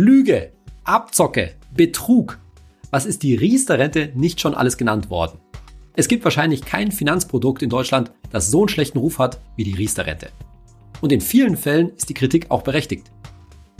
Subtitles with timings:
[0.00, 0.52] Lüge,
[0.84, 2.38] Abzocke, Betrug.
[2.92, 5.40] Was ist die Riester-Rente nicht schon alles genannt worden?
[5.96, 9.74] Es gibt wahrscheinlich kein Finanzprodukt in Deutschland, das so einen schlechten Ruf hat wie die
[9.74, 10.28] Riester-Rente.
[11.00, 13.10] Und in vielen Fällen ist die Kritik auch berechtigt.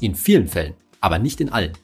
[0.01, 1.75] In vielen Fällen, aber nicht in allen.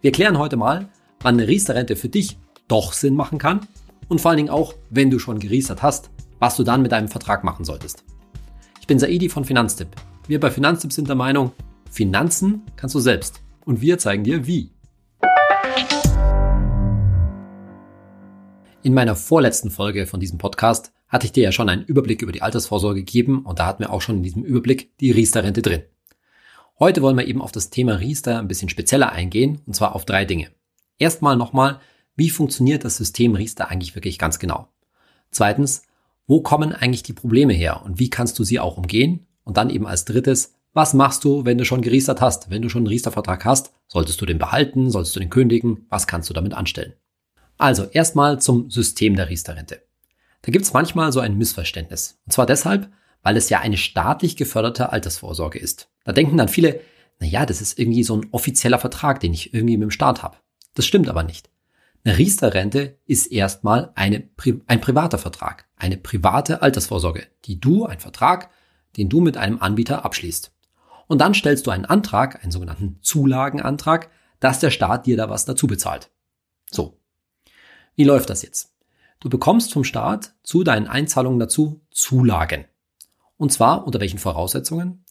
[0.00, 0.88] Wir klären heute mal,
[1.20, 3.60] wann eine Riester-Rente für dich doch Sinn machen kann
[4.08, 6.10] und vor allen Dingen auch, wenn du schon geriestert hast,
[6.40, 8.02] was du dann mit deinem Vertrag machen solltest.
[8.80, 9.90] Ich bin Saidi von Finanztipp.
[10.26, 11.52] Wir bei Finanztipp sind der Meinung,
[11.92, 14.72] Finanzen kannst du selbst und wir zeigen dir wie.
[18.82, 22.32] In meiner vorletzten Folge von diesem Podcast hatte ich dir ja schon einen Überblick über
[22.32, 25.82] die Altersvorsorge gegeben und da hatten wir auch schon in diesem Überblick die Riester-Rente drin.
[26.78, 30.04] Heute wollen wir eben auf das Thema Riester ein bisschen spezieller eingehen und zwar auf
[30.04, 30.48] drei Dinge.
[30.98, 31.80] Erstmal nochmal,
[32.16, 34.68] wie funktioniert das System Riester eigentlich wirklich ganz genau?
[35.30, 35.82] Zweitens,
[36.26, 39.26] wo kommen eigentlich die Probleme her und wie kannst du sie auch umgehen?
[39.44, 42.50] Und dann eben als drittes, was machst du, wenn du schon geriestert hast?
[42.50, 45.86] Wenn du schon einen Riestervertrag hast, solltest du den behalten, solltest du den kündigen?
[45.90, 46.94] Was kannst du damit anstellen?
[47.58, 49.82] Also erstmal zum System der Riesterrente.
[50.40, 52.18] Da gibt es manchmal so ein Missverständnis.
[52.24, 52.90] Und zwar deshalb,
[53.22, 55.88] weil es ja eine staatlich geförderte Altersvorsorge ist.
[56.04, 56.80] Da denken dann viele,
[57.20, 60.22] na ja, das ist irgendwie so ein offizieller Vertrag, den ich irgendwie mit dem Staat
[60.22, 60.38] habe.
[60.74, 61.50] Das stimmt aber nicht.
[62.04, 64.28] Eine Riester-Rente ist erstmal eine,
[64.66, 68.50] ein privater Vertrag, eine private Altersvorsorge, die du, ein Vertrag,
[68.96, 70.50] den du mit einem Anbieter abschließt.
[71.06, 74.10] Und dann stellst du einen Antrag, einen sogenannten Zulagenantrag,
[74.40, 76.10] dass der Staat dir da was dazu bezahlt.
[76.70, 76.98] So.
[77.94, 78.72] Wie läuft das jetzt?
[79.20, 82.64] Du bekommst vom Staat zu deinen Einzahlungen dazu Zulagen.
[83.36, 85.04] Und zwar unter welchen Voraussetzungen?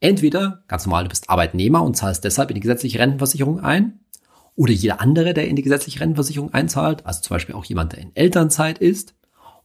[0.00, 4.00] Entweder ganz normal, du bist Arbeitnehmer und zahlst deshalb in die gesetzliche Rentenversicherung ein,
[4.54, 8.00] oder jeder andere, der in die gesetzliche Rentenversicherung einzahlt, also zum Beispiel auch jemand, der
[8.00, 9.14] in Elternzeit ist,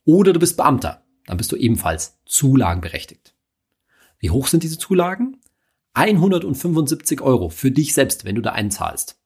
[0.06, 3.34] oder du bist Beamter, dann bist du ebenfalls zulagenberechtigt.
[4.20, 5.41] Wie hoch sind diese Zulagen?
[5.94, 9.20] 175 Euro für dich selbst, wenn du da einzahlst.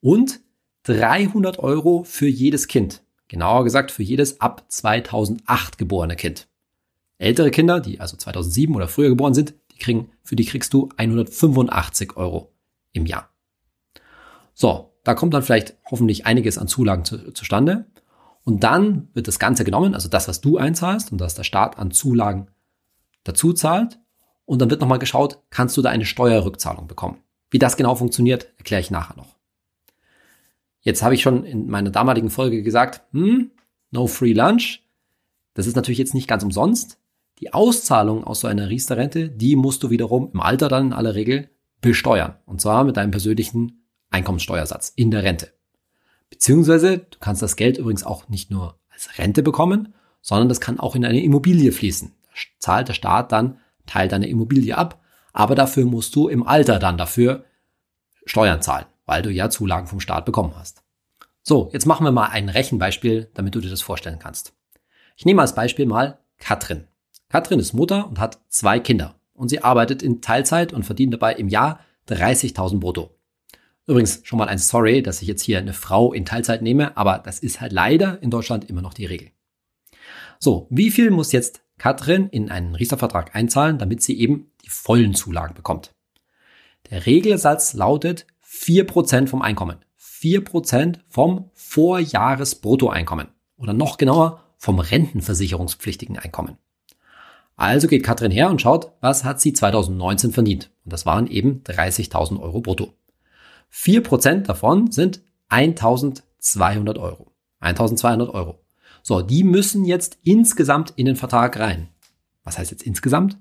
[0.00, 0.40] Und
[0.84, 3.02] 300 Euro für jedes Kind.
[3.28, 6.48] Genauer gesagt für jedes ab 2008 geborene Kind.
[7.18, 10.90] Ältere Kinder, die also 2007 oder früher geboren sind, die kriegen, für die kriegst du
[10.96, 12.52] 185 Euro
[12.92, 13.30] im Jahr.
[14.54, 17.86] So, da kommt dann vielleicht hoffentlich einiges an Zulagen zu, zustande.
[18.44, 21.78] Und dann wird das Ganze genommen, also das, was du einzahlst und das der Staat
[21.78, 22.48] an Zulagen
[23.24, 23.98] dazu zahlt.
[24.46, 27.18] Und dann wird nochmal geschaut, kannst du da eine Steuerrückzahlung bekommen.
[27.50, 29.36] Wie das genau funktioniert, erkläre ich nachher noch.
[30.80, 33.50] Jetzt habe ich schon in meiner damaligen Folge gesagt, hm,
[33.90, 34.84] no free lunch.
[35.54, 36.98] Das ist natürlich jetzt nicht ganz umsonst.
[37.40, 41.14] Die Auszahlung aus so einer Riester-Rente, die musst du wiederum im Alter dann in aller
[41.14, 42.36] Regel besteuern.
[42.46, 45.52] Und zwar mit deinem persönlichen Einkommenssteuersatz in der Rente.
[46.30, 50.80] Beziehungsweise du kannst das Geld übrigens auch nicht nur als Rente bekommen, sondern das kann
[50.80, 52.12] auch in eine Immobilie fließen.
[52.24, 55.00] Da zahlt der Staat dann Teil deiner Immobilie ab,
[55.32, 57.44] aber dafür musst du im Alter dann dafür
[58.24, 60.82] Steuern zahlen, weil du ja Zulagen vom Staat bekommen hast.
[61.42, 64.52] So, jetzt machen wir mal ein Rechenbeispiel, damit du dir das vorstellen kannst.
[65.16, 66.88] Ich nehme als Beispiel mal Katrin.
[67.28, 71.34] Katrin ist Mutter und hat zwei Kinder und sie arbeitet in Teilzeit und verdient dabei
[71.34, 73.16] im Jahr 30.000 brutto.
[73.86, 77.18] Übrigens schon mal ein Sorry, dass ich jetzt hier eine Frau in Teilzeit nehme, aber
[77.18, 79.30] das ist halt leider in Deutschland immer noch die Regel.
[80.38, 85.14] So, wie viel muss jetzt Katrin in einen Riester-Vertrag einzahlen, damit sie eben die vollen
[85.14, 85.94] Zulagen bekommt?
[86.90, 89.78] Der Regelsatz lautet 4% vom Einkommen.
[89.98, 93.28] 4% vom Vorjahresbruttoeinkommen.
[93.56, 96.56] Oder noch genauer, vom rentenversicherungspflichtigen Einkommen.
[97.56, 100.70] Also geht Katrin her und schaut, was hat sie 2019 verdient.
[100.84, 102.92] Und das waren eben 30.000 Euro brutto.
[103.72, 107.32] 4% davon sind 1200 Euro.
[107.60, 108.65] 1200 Euro.
[109.08, 111.90] So, die müssen jetzt insgesamt in den Vertrag rein.
[112.42, 113.38] Was heißt jetzt insgesamt?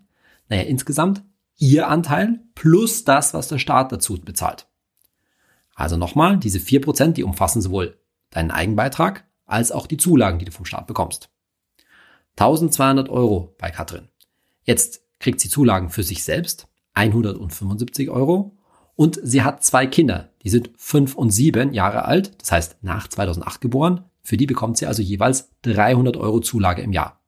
[0.47, 1.23] Naja, insgesamt
[1.57, 4.67] ihr Anteil plus das, was der Staat dazu bezahlt.
[5.73, 7.97] Also nochmal, diese 4%, die umfassen sowohl
[8.29, 11.31] deinen Eigenbeitrag als auch die Zulagen, die du vom Staat bekommst.
[12.37, 14.09] 1200 Euro bei Katrin.
[14.65, 18.55] Jetzt kriegt sie Zulagen für sich selbst, 175 Euro
[18.93, 23.07] und sie hat zwei Kinder, die sind fünf und sieben Jahre alt, das heißt nach
[23.07, 24.03] 2008 geboren.
[24.25, 27.21] Für die bekommt sie also jeweils 300 Euro Zulage im Jahr.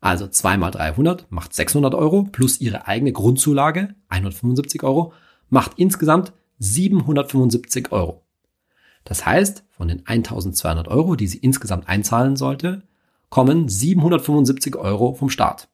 [0.00, 5.12] Also zweimal 300 macht 600 Euro plus ihre eigene Grundzulage 175 Euro
[5.50, 8.22] macht insgesamt 775 Euro.
[9.04, 12.82] Das heißt, von den 1200 Euro, die sie insgesamt einzahlen sollte,
[13.28, 15.68] kommen 775 Euro vom Staat.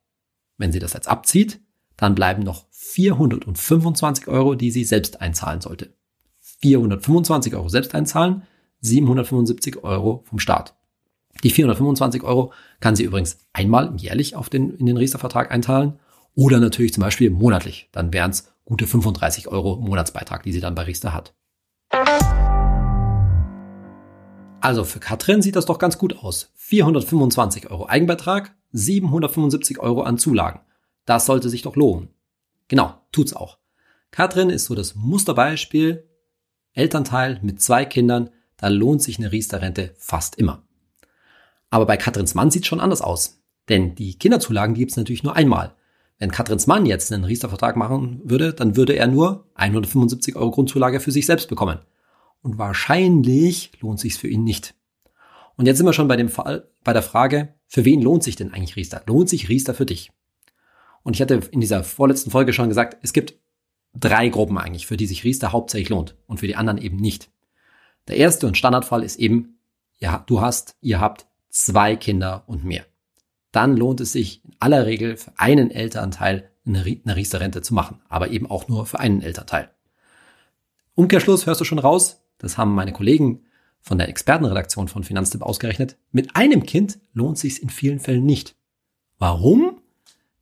[0.56, 1.60] Wenn sie das jetzt abzieht,
[1.96, 5.94] dann bleiben noch 425 Euro, die sie selbst einzahlen sollte.
[6.40, 8.43] 425 Euro selbst einzahlen,
[8.81, 10.75] 775 Euro vom Staat.
[11.45, 15.99] Die 425 Euro kann sie übrigens einmal jährlich auf den, in den Riester-Vertrag einzahlen
[16.35, 17.89] oder natürlich zum Beispiel monatlich.
[17.93, 21.35] Dann wären es gute 35 Euro Monatsbeitrag, die sie dann bei Riester hat.
[24.61, 26.51] Also für Katrin sieht das doch ganz gut aus.
[26.57, 30.61] 425 Euro Eigenbeitrag, 775 Euro an Zulagen.
[31.07, 32.09] Das sollte sich doch lohnen.
[32.67, 33.59] Genau, tut's auch.
[34.11, 36.09] Katrin ist so das Musterbeispiel.
[36.73, 40.62] Elternteil mit zwei Kindern, da lohnt sich eine Riester-Rente fast immer.
[41.70, 43.40] Aber bei Katrins Mann sieht's schon anders aus.
[43.69, 45.75] Denn die Kinderzulagen gibt's natürlich nur einmal.
[46.19, 51.00] Wenn Katrins Mann jetzt einen Riester-Vertrag machen würde, dann würde er nur 175 Euro Grundzulage
[51.00, 51.78] für sich selbst bekommen.
[52.43, 54.75] Und wahrscheinlich lohnt sich's für ihn nicht.
[55.56, 58.37] Und jetzt sind wir schon bei dem Fall, bei der Frage, für wen lohnt sich
[58.37, 59.02] denn eigentlich Riester?
[59.06, 60.10] Lohnt sich Riester für dich?
[61.02, 63.34] Und ich hatte in dieser vorletzten Folge schon gesagt, es gibt
[63.94, 67.31] drei Gruppen eigentlich, für die sich Riester hauptsächlich lohnt und für die anderen eben nicht.
[68.08, 69.58] Der erste und Standardfall ist eben,
[69.99, 72.84] ja, du hast, ihr habt zwei Kinder und mehr.
[73.52, 78.00] Dann lohnt es sich in aller Regel für einen Elternteil eine, eine Riester-Rente zu machen,
[78.08, 79.70] aber eben auch nur für einen Elternteil.
[80.94, 83.44] Umkehrschluss hörst du schon raus, das haben meine Kollegen
[83.81, 85.96] von der Expertenredaktion von Finanztipp ausgerechnet.
[86.10, 88.56] Mit einem Kind lohnt sich in vielen Fällen nicht.
[89.19, 89.81] Warum?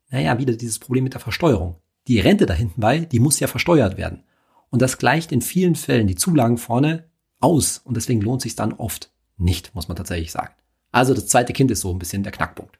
[0.09, 1.75] Naja, wieder dieses Problem mit der Versteuerung.
[2.07, 4.23] Die Rente da hinten bei, die muss ja versteuert werden.
[4.69, 7.05] Und das gleicht in vielen Fällen die Zulagen vorne
[7.39, 7.79] aus.
[7.79, 10.53] Und deswegen lohnt sich dann oft nicht, muss man tatsächlich sagen.
[10.91, 12.79] Also das zweite Kind ist so ein bisschen der Knackpunkt.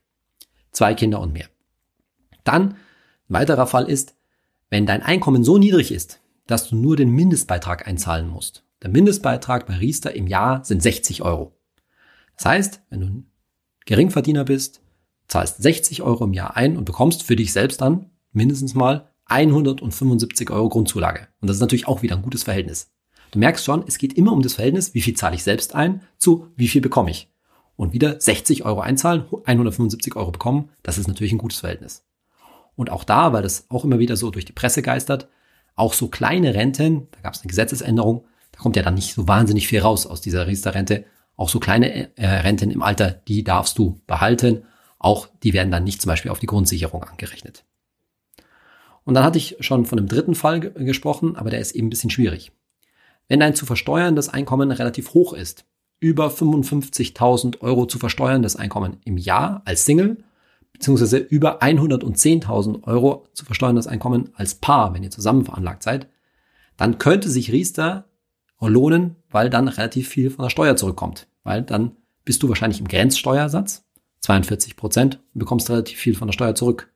[0.72, 1.48] Zwei Kinder und mehr.
[2.44, 2.76] Dann, ein
[3.28, 4.16] weiterer Fall ist,
[4.70, 8.64] wenn dein Einkommen so niedrig ist, dass du nur den Mindestbeitrag einzahlen musst.
[8.82, 11.54] Der Mindestbeitrag bei Riester im Jahr sind 60 Euro.
[12.36, 13.32] Das heißt, wenn du ein
[13.86, 14.82] Geringverdiener bist,
[15.28, 20.50] zahlst 60 Euro im Jahr ein und bekommst für dich selbst dann mindestens mal 175
[20.52, 21.28] Euro Grundzulage.
[21.42, 22.92] Und das ist natürlich auch wieder ein gutes Verhältnis.
[23.32, 26.02] Du merkst schon, es geht immer um das Verhältnis, wie viel zahle ich selbst ein
[26.18, 27.30] zu wie viel bekomme ich.
[27.76, 32.06] Und wieder 60 Euro einzahlen, 175 Euro bekommen, das ist natürlich ein gutes Verhältnis.
[32.76, 35.28] Und auch da, weil das auch immer wieder so durch die Presse geistert,
[35.76, 39.28] auch so kleine Renten, da gab es eine Gesetzesänderung, da kommt ja dann nicht so
[39.28, 41.06] wahnsinnig viel raus aus dieser Riester-Rente.
[41.36, 44.64] Auch so kleine äh, Renten im Alter, die darfst du behalten.
[44.98, 47.64] Auch die werden dann nicht zum Beispiel auf die Grundsicherung angerechnet.
[49.04, 51.90] Und dann hatte ich schon von einem dritten Fall gesprochen, aber der ist eben ein
[51.92, 52.52] bisschen schwierig.
[53.28, 55.66] Wenn dein zu versteuerndes Einkommen relativ hoch ist,
[56.00, 60.24] über 55.000 Euro zu versteuerndes Einkommen im Jahr als Single,
[60.72, 66.08] beziehungsweise über 110.000 Euro zu versteuerndes Einkommen als Paar, wenn ihr zusammen veranlagt seid,
[66.78, 68.06] dann könnte sich Riester
[68.62, 71.28] lohnen, weil dann relativ viel von der Steuer zurückkommt.
[71.44, 73.86] Weil dann bist du wahrscheinlich im Grenzsteuersatz,
[74.22, 76.92] 42 Prozent, und bekommst relativ viel von der Steuer zurück.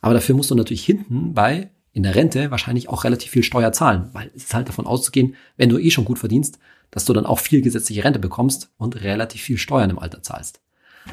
[0.00, 3.72] Aber dafür musst du natürlich hinten bei in der Rente wahrscheinlich auch relativ viel Steuer
[3.72, 6.58] zahlen, weil es ist halt davon auszugehen, wenn du eh schon gut verdienst,
[6.90, 10.60] dass du dann auch viel gesetzliche Rente bekommst und relativ viel Steuern im Alter zahlst.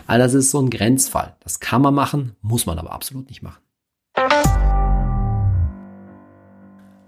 [0.06, 1.36] All das ist so ein Grenzfall.
[1.42, 3.62] Das kann man machen, muss man aber absolut nicht machen.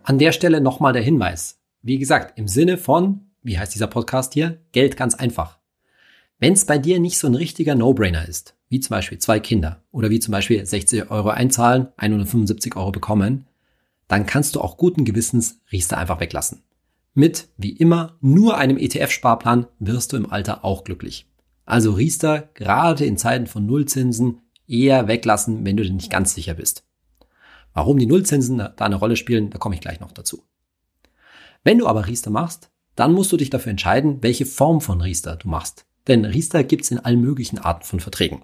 [0.04, 1.60] An der Stelle nochmal der Hinweis.
[1.82, 4.60] Wie gesagt, im Sinne von, wie heißt dieser Podcast hier?
[4.72, 5.60] Geld ganz einfach.
[6.40, 9.84] Wenn es bei dir nicht so ein richtiger No-Brainer ist, wie zum Beispiel zwei Kinder
[9.92, 13.46] oder wie zum Beispiel 60 Euro einzahlen, 175 Euro bekommen,
[14.10, 16.64] dann kannst du auch guten Gewissens Riester einfach weglassen.
[17.14, 21.28] Mit, wie immer, nur einem ETF-Sparplan wirst du im Alter auch glücklich.
[21.66, 26.56] Also Riester gerade in Zeiten von Nullzinsen eher weglassen, wenn du dir nicht ganz sicher
[26.56, 26.84] bist.
[27.74, 30.44] Warum die Nullzinsen da eine Rolle spielen, da komme ich gleich noch dazu.
[31.64, 35.36] Wenn du aber Riester machst, dann musst du dich dafür entscheiden, welche Form von Riester
[35.36, 35.86] du machst.
[36.08, 38.42] Denn Riester gibt's in allen möglichen Arten von Verträgen.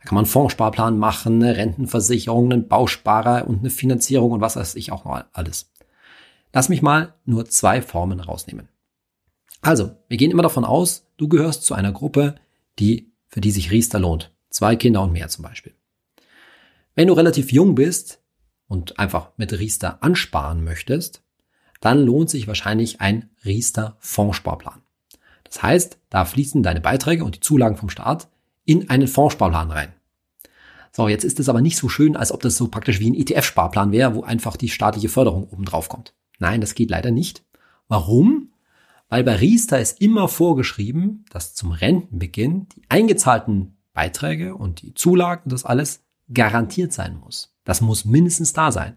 [0.00, 4.56] Da kann man einen Fondssparplan machen, eine Rentenversicherung, einen Bausparer und eine Finanzierung und was
[4.56, 5.70] weiß ich auch noch alles.
[6.52, 8.68] Lass mich mal nur zwei Formen rausnehmen.
[9.60, 12.36] Also, wir gehen immer davon aus, du gehörst zu einer Gruppe,
[12.78, 14.32] die, für die sich Riester lohnt.
[14.48, 15.74] Zwei Kinder und mehr zum Beispiel.
[16.94, 18.20] Wenn du relativ jung bist
[18.66, 21.22] und einfach mit Riester ansparen möchtest,
[21.80, 24.82] dann lohnt sich wahrscheinlich ein Riester Fondssparplan.
[25.44, 28.28] Das heißt, da fließen deine Beiträge und die Zulagen vom Staat
[28.64, 29.92] in einen Fondssparplan rein.
[30.92, 33.14] So, jetzt ist es aber nicht so schön, als ob das so praktisch wie ein
[33.14, 36.14] ETF-Sparplan wäre, wo einfach die staatliche Förderung oben drauf kommt.
[36.38, 37.44] Nein, das geht leider nicht.
[37.88, 38.52] Warum?
[39.08, 45.44] Weil bei Riester ist immer vorgeschrieben, dass zum Rentenbeginn die eingezahlten Beiträge und die Zulagen
[45.44, 47.56] und das alles garantiert sein muss.
[47.64, 48.96] Das muss mindestens da sein.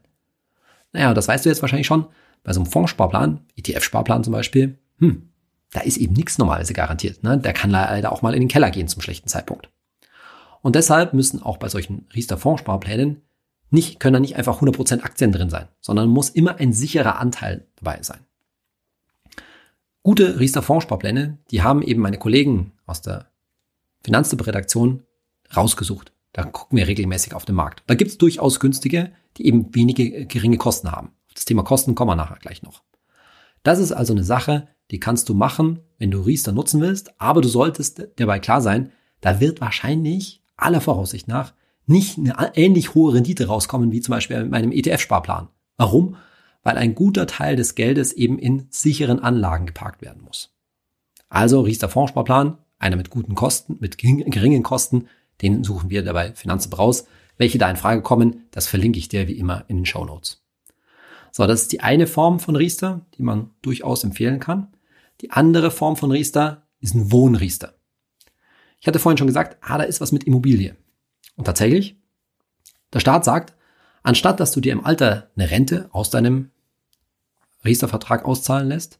[0.94, 2.06] Naja, das weißt du jetzt wahrscheinlich schon.
[2.44, 5.30] Bei so einem Fondssparplan, ETF-Sparplan zum Beispiel, hm,
[5.74, 7.24] da ist eben nichts Normales garantiert.
[7.24, 7.38] Ne?
[7.38, 9.70] Der kann leider auch mal in den Keller gehen zum schlechten Zeitpunkt.
[10.62, 13.22] Und deshalb müssen auch bei solchen Riester-Fondssparplänen
[13.70, 17.68] nicht, können da nicht einfach 100% Aktien drin sein, sondern muss immer ein sicherer Anteil
[17.76, 18.20] dabei sein.
[20.04, 23.28] Gute Riester-Fondssparpläne, die haben eben meine Kollegen aus der
[24.04, 25.04] Finanztipp-Redaktion
[25.56, 26.12] rausgesucht.
[26.34, 27.84] Da gucken wir regelmäßig auf den Markt.
[27.88, 31.12] Da gibt es durchaus günstige, die eben wenige geringe Kosten haben.
[31.34, 32.84] Das Thema Kosten kommen wir nachher gleich noch.
[33.64, 37.42] Das ist also eine Sache, die kannst du machen, wenn du Riester nutzen willst, aber
[37.42, 41.54] du solltest dabei klar sein, da wird wahrscheinlich aller Voraussicht nach
[41.86, 45.50] nicht eine ähnlich hohe Rendite rauskommen wie zum Beispiel mit meinem ETF-Sparplan.
[45.78, 46.16] Warum?
[46.62, 50.54] Weil ein guter Teil des Geldes eben in sicheren Anlagen geparkt werden muss.
[51.30, 55.08] Also Riester Fondssparplan, einer mit guten Kosten, mit geringen Kosten,
[55.42, 57.06] den suchen wir dabei Finanzen raus.
[57.38, 60.43] Welche da in Frage kommen, das verlinke ich dir wie immer in den Show Notes.
[61.36, 64.68] So, das ist die eine Form von Riester, die man durchaus empfehlen kann.
[65.22, 67.74] Die andere Form von Riester ist ein Wohnriester.
[68.80, 70.76] Ich hatte vorhin schon gesagt, ah, da ist was mit Immobilie.
[71.36, 71.98] Und tatsächlich,
[72.94, 73.56] der Staat sagt,
[74.04, 76.52] anstatt dass du dir im Alter eine Rente aus deinem
[77.66, 79.00] Riester-Vertrag auszahlen lässt,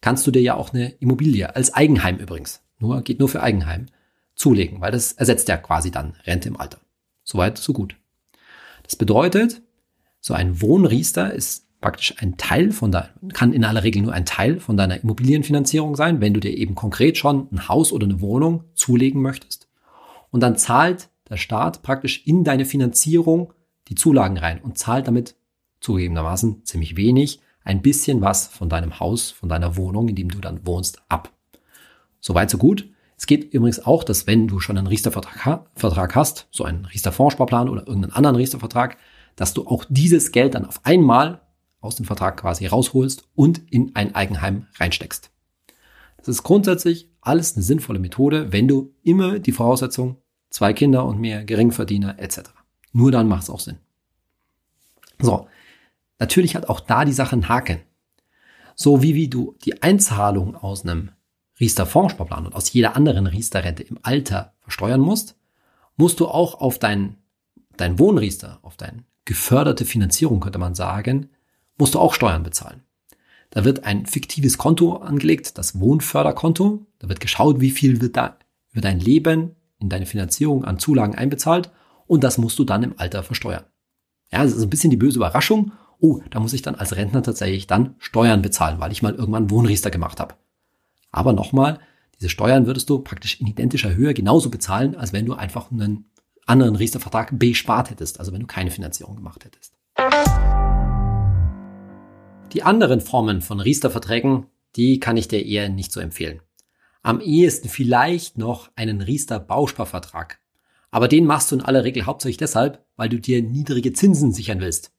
[0.00, 3.86] kannst du dir ja auch eine Immobilie als Eigenheim übrigens, nur geht nur für Eigenheim,
[4.36, 6.78] zulegen, weil das ersetzt ja quasi dann Rente im Alter.
[7.24, 7.96] Soweit, so gut.
[8.84, 9.62] Das bedeutet,
[10.26, 14.24] so ein Wohnriester ist praktisch ein Teil von deinem, kann in aller Regel nur ein
[14.24, 18.22] Teil von deiner Immobilienfinanzierung sein, wenn du dir eben konkret schon ein Haus oder eine
[18.22, 19.68] Wohnung zulegen möchtest.
[20.30, 23.52] Und dann zahlt der Staat praktisch in deine Finanzierung
[23.88, 25.36] die Zulagen rein und zahlt damit
[25.80, 30.38] zugegebenermaßen ziemlich wenig, ein bisschen was von deinem Haus, von deiner Wohnung, in dem du
[30.38, 31.34] dann wohnst, ab.
[32.20, 32.88] Soweit so gut.
[33.18, 37.86] Es geht übrigens auch, dass wenn du schon einen Riester-Vertrag hast, so einen Riester-Fondssparplan oder
[37.86, 38.96] irgendeinen anderen Riester-Vertrag,
[39.36, 41.42] dass du auch dieses Geld dann auf einmal
[41.80, 45.30] aus dem Vertrag quasi rausholst und in ein Eigenheim reinsteckst.
[46.16, 50.16] Das ist grundsätzlich alles eine sinnvolle Methode, wenn du immer die Voraussetzung
[50.50, 52.42] zwei Kinder und mehr, Geringverdiener etc.
[52.92, 53.78] Nur dann macht es auch Sinn.
[55.18, 55.48] So,
[56.18, 57.80] natürlich hat auch da die Sache einen Haken.
[58.74, 61.10] So wie, wie du die Einzahlung aus einem
[61.60, 65.36] Riester-Fondssparplan und aus jeder anderen Riester-Rente im Alter versteuern musst,
[65.96, 67.16] musst du auch auf dein,
[67.76, 71.30] dein Wohnriester, auf deine geförderte Finanzierung, könnte man sagen,
[71.78, 72.82] musst du auch Steuern bezahlen.
[73.50, 76.86] Da wird ein fiktives Konto angelegt, das Wohnförderkonto.
[76.98, 78.36] Da wird geschaut, wie viel wird da
[78.72, 81.70] über dein Leben in deine Finanzierung an Zulagen einbezahlt
[82.06, 83.64] und das musst du dann im Alter versteuern.
[84.32, 85.72] Ja, das ist ein bisschen die böse Überraschung.
[86.00, 89.50] Oh, da muss ich dann als Rentner tatsächlich dann Steuern bezahlen, weil ich mal irgendwann
[89.50, 90.34] Wohnriester gemacht habe.
[91.12, 91.78] Aber nochmal,
[92.18, 96.06] diese Steuern würdest du praktisch in identischer Höhe genauso bezahlen, als wenn du einfach einen
[96.46, 99.74] anderen Riester-Vertrag bespart hättest, also wenn du keine Finanzierung gemacht hättest.
[102.52, 104.46] Die anderen Formen von Riester-Verträgen,
[104.76, 106.40] die kann ich dir eher nicht so empfehlen.
[107.02, 110.38] Am ehesten vielleicht noch einen Riester-Bausparvertrag.
[110.90, 114.60] Aber den machst du in aller Regel hauptsächlich deshalb, weil du dir niedrige Zinsen sichern
[114.60, 114.92] willst.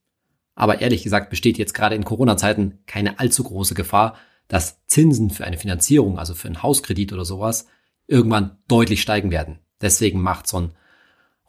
[0.54, 5.46] Aber ehrlich gesagt besteht jetzt gerade in Corona-Zeiten keine allzu große Gefahr, dass Zinsen für
[5.46, 7.68] eine Finanzierung, also für einen Hauskredit oder sowas,
[8.08, 9.60] irgendwann deutlich steigen werden.
[9.82, 10.72] Deswegen macht so ein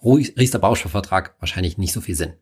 [0.02, 2.34] Riester Bausparvertrag wahrscheinlich nicht so viel Sinn.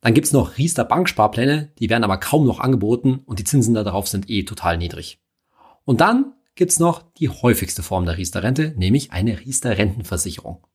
[0.00, 4.08] Dann gibt's noch Riester Banksparpläne, die werden aber kaum noch angeboten und die Zinsen darauf
[4.08, 5.20] sind eh total niedrig.
[5.84, 10.66] Und dann gibt's noch die häufigste Form der Riester-Rente, nämlich eine Riester-Rentenversicherung.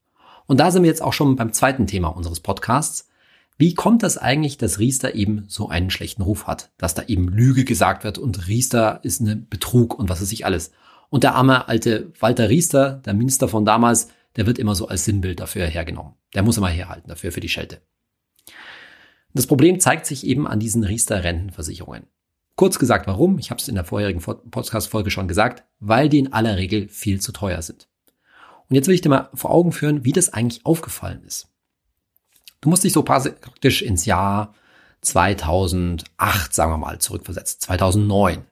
[0.47, 3.09] Und da sind wir jetzt auch schon beim zweiten Thema unseres Podcasts.
[3.57, 6.71] Wie kommt das eigentlich, dass Riester eben so einen schlechten Ruf hat?
[6.77, 10.45] Dass da eben Lüge gesagt wird und Riester ist eine Betrug und was weiß ich
[10.45, 10.71] alles.
[11.09, 15.05] Und der arme alte Walter Riester, der Minister von damals, der wird immer so als
[15.05, 16.13] Sinnbild dafür hergenommen.
[16.33, 17.81] Der muss immer herhalten dafür für die Schelte.
[19.33, 22.07] Das Problem zeigt sich eben an diesen Riester-Rentenversicherungen.
[22.55, 23.39] Kurz gesagt, warum?
[23.39, 27.21] Ich habe es in der vorherigen Podcast-Folge schon gesagt, weil die in aller Regel viel
[27.21, 27.87] zu teuer sind.
[28.69, 31.47] Und jetzt will ich dir mal vor Augen führen, wie das eigentlich aufgefallen ist.
[32.61, 34.53] Du musst dich so praktisch ins Jahr
[35.01, 38.45] 2008, sagen wir mal, zurückversetzt, 2009.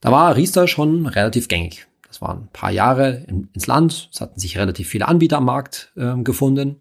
[0.00, 1.86] Da war Riester schon relativ gängig.
[2.16, 4.08] Das waren ein paar Jahre in, ins Land.
[4.10, 6.80] Es hatten sich relativ viele Anbieter am Markt äh, gefunden.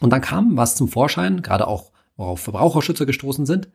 [0.00, 3.68] Und dann kam was zum Vorschein, gerade auch worauf Verbraucherschützer gestoßen sind,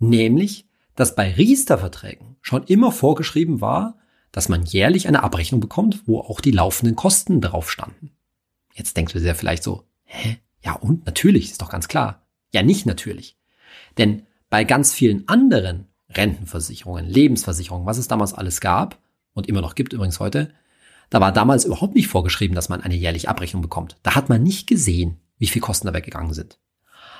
[0.00, 0.66] nämlich
[0.96, 3.98] dass bei Riester-Verträgen schon immer vorgeschrieben war,
[4.32, 8.10] dass man jährlich eine Abrechnung bekommt, wo auch die laufenden Kosten drauf standen.
[8.74, 10.38] Jetzt denkst du dir vielleicht so, hä?
[10.64, 12.26] Ja und natürlich, ist doch ganz klar.
[12.52, 13.36] Ja, nicht natürlich.
[13.96, 18.98] Denn bei ganz vielen anderen Rentenversicherungen, Lebensversicherungen, was es damals alles gab
[19.36, 20.50] und immer noch gibt übrigens heute,
[21.10, 23.96] da war damals überhaupt nicht vorgeschrieben, dass man eine jährliche Abrechnung bekommt.
[24.02, 26.58] Da hat man nicht gesehen, wie viel Kosten da weggegangen sind.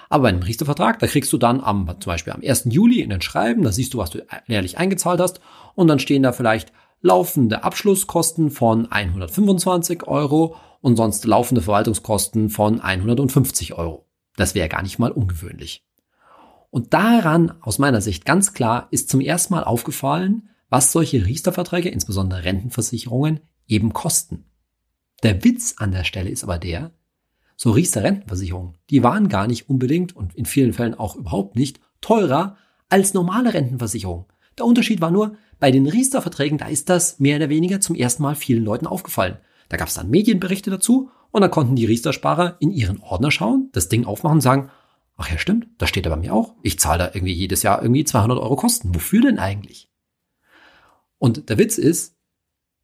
[0.09, 2.67] Aber bei einem Riester-Vertrag, da kriegst du dann am, zum Beispiel am 1.
[2.71, 5.41] Juli in den Schreiben, da siehst du, was du jährlich eingezahlt hast
[5.75, 12.81] und dann stehen da vielleicht laufende Abschlusskosten von 125 Euro und sonst laufende Verwaltungskosten von
[12.81, 14.07] 150 Euro.
[14.37, 15.85] Das wäre gar nicht mal ungewöhnlich.
[16.71, 21.89] Und daran, aus meiner Sicht ganz klar, ist zum ersten Mal aufgefallen, was solche Riester-Verträge,
[21.89, 24.45] insbesondere Rentenversicherungen, eben kosten.
[25.23, 26.93] Der Witz an der Stelle ist aber der,
[27.57, 31.81] so Riester Rentenversicherungen, die waren gar nicht unbedingt und in vielen Fällen auch überhaupt nicht
[32.01, 32.57] teurer
[32.89, 34.27] als normale Rentenversicherung.
[34.59, 38.23] Der Unterschied war nur, bei den Riester-Verträgen, da ist das mehr oder weniger zum ersten
[38.23, 39.39] Mal vielen Leuten aufgefallen.
[39.69, 43.71] Da gab es dann Medienberichte dazu und dann konnten die Riester-Sparer in ihren Ordner schauen,
[43.73, 44.71] das Ding aufmachen und sagen,
[45.17, 46.55] ach ja stimmt, das steht da bei mir auch.
[46.63, 48.95] Ich zahle da irgendwie jedes Jahr irgendwie 200 Euro Kosten.
[48.95, 49.91] Wofür denn eigentlich?
[51.19, 52.17] Und der Witz ist,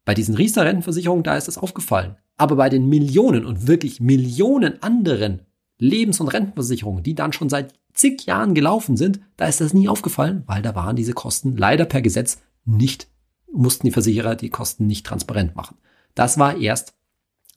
[0.05, 2.17] bei diesen Riester-Rentenversicherungen, da ist das aufgefallen.
[2.35, 5.41] Aber bei den Millionen und wirklich Millionen anderen
[5.77, 9.87] Lebens- und Rentenversicherungen, die dann schon seit zig Jahren gelaufen sind, da ist das nie
[9.87, 13.07] aufgefallen, weil da waren diese Kosten leider per Gesetz nicht,
[13.51, 15.77] mussten die Versicherer die Kosten nicht transparent machen.
[16.15, 16.95] Das war erst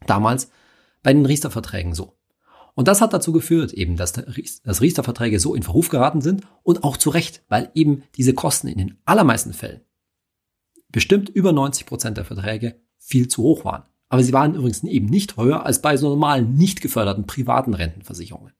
[0.06, 0.50] damals
[1.02, 2.16] bei den Riester-Verträgen so.
[2.74, 6.84] Und das hat dazu geführt, eben, dass, dass Riester-Verträge so in Verruf geraten sind und
[6.84, 9.80] auch zu Recht, weil eben diese Kosten in den allermeisten Fällen,
[10.96, 13.82] bestimmt über 90 Prozent der Verträge, viel zu hoch waren.
[14.08, 18.54] Aber sie waren übrigens eben nicht höher als bei so normalen, nicht geförderten privaten Rentenversicherungen.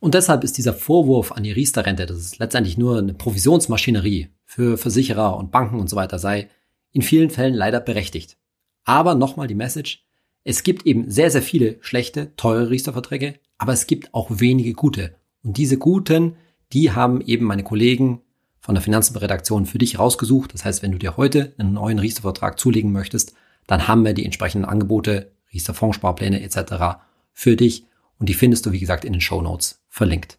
[0.00, 4.78] Und deshalb ist dieser Vorwurf an die Riester-Rente, dass es letztendlich nur eine Provisionsmaschinerie für
[4.78, 6.48] Versicherer und Banken und so weiter sei,
[6.92, 8.38] in vielen Fällen leider berechtigt.
[8.84, 10.06] Aber nochmal die Message,
[10.42, 15.16] es gibt eben sehr, sehr viele schlechte, teure Riester-Verträge, aber es gibt auch wenige gute.
[15.42, 16.36] Und diese guten,
[16.72, 18.22] die haben eben meine Kollegen
[18.64, 20.54] von der Finanzenredaktion für dich rausgesucht.
[20.54, 23.34] Das heißt, wenn du dir heute einen neuen Riester-Vertrag zulegen möchtest,
[23.66, 26.96] dann haben wir die entsprechenden Angebote, Riester-Fondssparpläne etc.
[27.34, 27.84] für dich
[28.18, 30.38] und die findest du, wie gesagt, in den Show Notes verlinkt.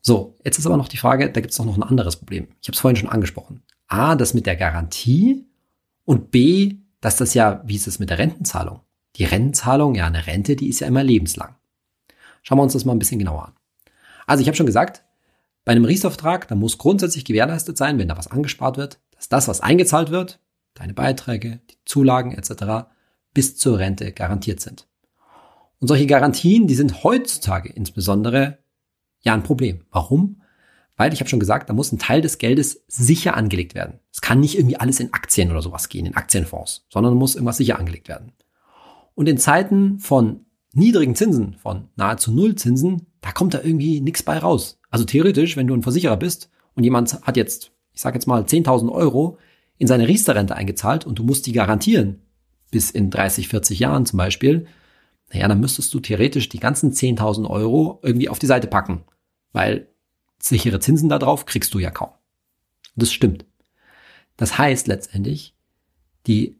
[0.00, 2.48] So, jetzt ist aber noch die Frage, da gibt es noch ein anderes Problem.
[2.60, 3.62] Ich habe es vorhin schon angesprochen.
[3.86, 5.46] A, das mit der Garantie
[6.04, 8.80] und B, dass das ja, wie ist es mit der Rentenzahlung?
[9.14, 11.54] Die Rentenzahlung, ja, eine Rente, die ist ja immer lebenslang.
[12.42, 13.52] Schauen wir uns das mal ein bisschen genauer an.
[14.26, 15.04] Also ich habe schon gesagt,
[15.68, 19.48] bei einem Riester-Vertrag, da muss grundsätzlich gewährleistet sein, wenn da was angespart wird, dass das,
[19.48, 20.40] was eingezahlt wird,
[20.72, 22.88] deine Beiträge, die Zulagen etc.,
[23.34, 24.88] bis zur Rente garantiert sind.
[25.78, 28.56] Und solche Garantien, die sind heutzutage insbesondere
[29.20, 29.84] ja ein Problem.
[29.90, 30.40] Warum?
[30.96, 34.00] Weil ich habe schon gesagt, da muss ein Teil des Geldes sicher angelegt werden.
[34.10, 37.58] Es kann nicht irgendwie alles in Aktien oder sowas gehen, in Aktienfonds, sondern muss irgendwas
[37.58, 38.32] sicher angelegt werden.
[39.14, 44.38] Und in Zeiten von niedrigen Zinsen, von nahezu Nullzinsen, da kommt da irgendwie nichts bei
[44.38, 44.77] raus.
[44.90, 48.42] Also theoretisch, wenn du ein Versicherer bist und jemand hat jetzt, ich sage jetzt mal
[48.42, 49.38] 10.000 Euro
[49.76, 52.22] in seine Riester-Rente eingezahlt und du musst die garantieren,
[52.70, 54.66] bis in 30, 40 Jahren zum Beispiel,
[55.32, 59.04] naja, dann müsstest du theoretisch die ganzen 10.000 Euro irgendwie auf die Seite packen,
[59.52, 59.88] weil
[60.38, 62.10] sichere Zinsen darauf kriegst du ja kaum.
[62.96, 63.44] Das stimmt.
[64.36, 65.54] Das heißt letztendlich,
[66.26, 66.58] die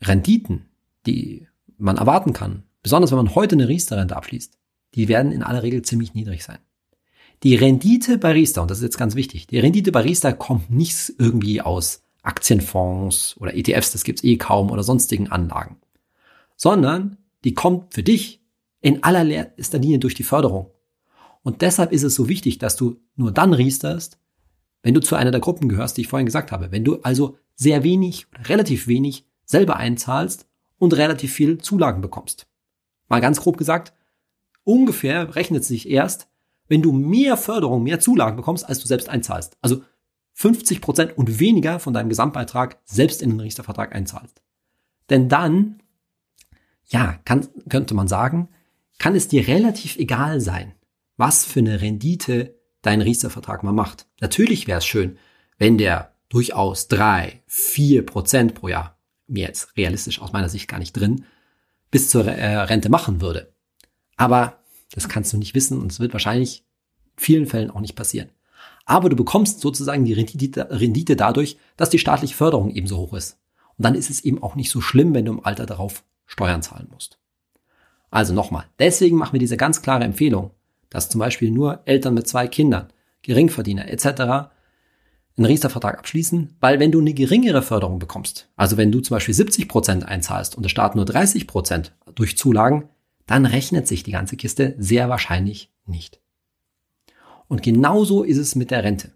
[0.00, 0.66] Renditen,
[1.06, 4.58] die man erwarten kann, besonders wenn man heute eine Riester-Rente abschließt,
[4.94, 6.58] die werden in aller Regel ziemlich niedrig sein.
[7.42, 10.70] Die Rendite bei Riester, und das ist jetzt ganz wichtig, die Rendite bei Riester kommt
[10.70, 15.76] nicht irgendwie aus Aktienfonds oder ETFs, das gibt's eh kaum, oder sonstigen Anlagen,
[16.56, 18.40] sondern die kommt für dich
[18.80, 20.70] in allererster Linie durch die Förderung.
[21.42, 24.18] Und deshalb ist es so wichtig, dass du nur dann riesterst,
[24.84, 26.70] wenn du zu einer der Gruppen gehörst, die ich vorhin gesagt habe.
[26.70, 30.46] Wenn du also sehr wenig oder relativ wenig selber einzahlst
[30.78, 32.46] und relativ viel Zulagen bekommst.
[33.08, 33.92] Mal ganz grob gesagt,
[34.64, 36.28] ungefähr rechnet sich erst,
[36.72, 39.58] wenn du mehr Förderung, mehr Zulagen bekommst, als du selbst einzahlst.
[39.60, 39.82] Also
[40.32, 44.40] 50 Prozent und weniger von deinem Gesamtbeitrag selbst in den Riestervertrag einzahlst.
[45.10, 45.82] Denn dann
[46.86, 48.48] ja, kann, könnte man sagen,
[48.98, 50.72] kann es dir relativ egal sein,
[51.18, 54.06] was für eine Rendite dein Riester-Vertrag mal macht.
[54.22, 55.18] Natürlich wäre es schön,
[55.58, 60.78] wenn der durchaus drei, vier Prozent pro Jahr, mir jetzt realistisch aus meiner Sicht gar
[60.78, 61.26] nicht drin,
[61.90, 63.52] bis zur äh, Rente machen würde.
[64.16, 64.61] Aber
[64.94, 66.64] das kannst du nicht wissen und es wird wahrscheinlich
[67.16, 68.30] in vielen Fällen auch nicht passieren.
[68.84, 73.14] Aber du bekommst sozusagen die Rendite, Rendite dadurch, dass die staatliche Förderung eben so hoch
[73.14, 73.38] ist.
[73.78, 76.62] Und dann ist es eben auch nicht so schlimm, wenn du im Alter darauf Steuern
[76.62, 77.18] zahlen musst.
[78.10, 80.50] Also nochmal, deswegen machen wir diese ganz klare Empfehlung,
[80.90, 84.06] dass zum Beispiel nur Eltern mit zwei Kindern, Geringverdiener etc.
[85.36, 89.34] einen Riester-Vertrag abschließen, weil wenn du eine geringere Förderung bekommst, also wenn du zum Beispiel
[89.34, 92.88] 70 Prozent einzahlst und der Staat nur 30 Prozent durch Zulagen,
[93.26, 96.20] dann rechnet sich die ganze Kiste sehr wahrscheinlich nicht.
[97.48, 99.12] Und genauso ist es mit der Rente.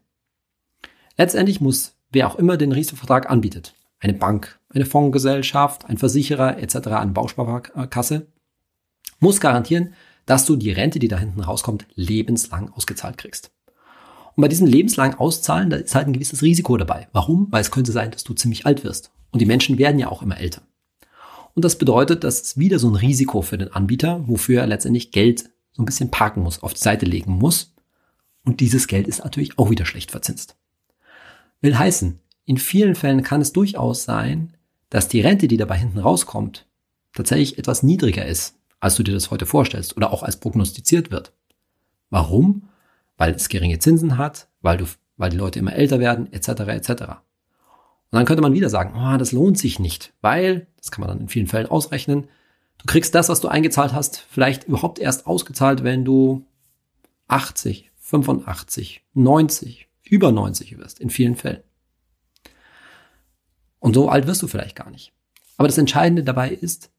[1.16, 6.88] Letztendlich muss wer auch immer den Riester-Vertrag anbietet, eine Bank, eine Fondsgesellschaft, ein Versicherer etc.,
[6.88, 8.26] eine Bausparkasse,
[9.20, 9.94] muss garantieren,
[10.26, 13.52] dass du die Rente, die da hinten rauskommt, lebenslang ausgezahlt kriegst.
[14.34, 17.08] Und bei diesem lebenslang Auszahlen, da ist halt ein gewisses Risiko dabei.
[17.12, 17.46] Warum?
[17.50, 19.10] Weil es könnte sein, dass du ziemlich alt wirst.
[19.30, 20.62] Und die Menschen werden ja auch immer älter.
[21.56, 25.10] Und das bedeutet, dass es wieder so ein Risiko für den Anbieter, wofür er letztendlich
[25.10, 27.74] Geld so ein bisschen parken muss, auf die Seite legen muss.
[28.44, 30.56] Und dieses Geld ist natürlich auch wieder schlecht verzinst.
[31.60, 34.54] Will heißen, in vielen Fällen kann es durchaus sein,
[34.90, 36.66] dass die Rente, die dabei hinten rauskommt,
[37.12, 41.32] tatsächlich etwas niedriger ist, als du dir das heute vorstellst oder auch als prognostiziert wird.
[42.08, 42.68] Warum?
[43.16, 46.48] weil es geringe Zinsen hat, weil du, weil die Leute immer älter werden, etc.
[46.48, 47.02] etc.
[48.16, 51.10] Und dann könnte man wieder sagen, oh, das lohnt sich nicht, weil, das kann man
[51.10, 52.28] dann in vielen Fällen ausrechnen,
[52.78, 56.46] du kriegst das, was du eingezahlt hast, vielleicht überhaupt erst ausgezahlt, wenn du
[57.28, 61.62] 80, 85, 90, über 90 wirst, in vielen Fällen.
[63.80, 65.12] Und so alt wirst du vielleicht gar nicht.
[65.58, 66.90] Aber das Entscheidende dabei ist,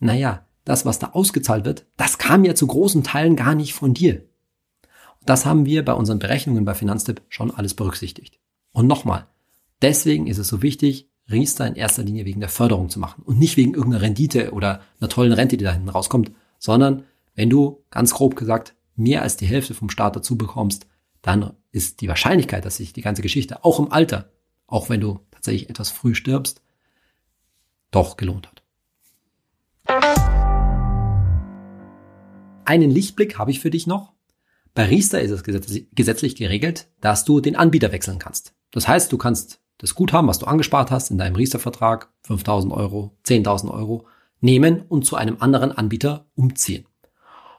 [0.00, 3.94] naja, das, was da ausgezahlt wird, das kam ja zu großen Teilen gar nicht von
[3.94, 4.24] dir.
[5.24, 8.40] Das haben wir bei unseren Berechnungen bei Finanztipp schon alles berücksichtigt.
[8.72, 9.28] Und nochmal,
[9.82, 13.38] deswegen ist es so wichtig, Riester in erster Linie wegen der Förderung zu machen und
[13.38, 17.82] nicht wegen irgendeiner Rendite oder einer tollen Rente, die da hinten rauskommt, sondern wenn du
[17.90, 20.86] ganz grob gesagt mehr als die Hälfte vom Staat dazu bekommst,
[21.22, 24.30] dann ist die Wahrscheinlichkeit, dass sich die ganze Geschichte auch im Alter,
[24.66, 26.62] auch wenn du tatsächlich etwas früh stirbst,
[27.90, 28.62] doch gelohnt hat.
[32.66, 34.12] Einen Lichtblick habe ich für dich noch.
[34.74, 38.54] Bei Riester ist es gesetzlich geregelt, dass du den Anbieter wechseln kannst.
[38.70, 43.16] Das heißt, du kannst das Guthaben, was du angespart hast in deinem Riester-Vertrag, 5000 Euro,
[43.26, 44.06] 10.000 Euro,
[44.40, 46.86] nehmen und zu einem anderen Anbieter umziehen.